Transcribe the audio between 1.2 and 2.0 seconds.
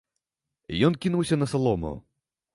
на салому.